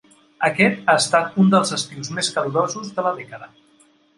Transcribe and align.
Aquest 0.45 0.87
ha 0.89 0.95
estat 1.01 1.37
un 1.45 1.53
dels 1.55 1.75
estius 1.79 2.11
més 2.17 2.33
calorosos 2.39 2.91
de 2.97 3.07
la 3.09 3.13
dècada. 3.21 3.53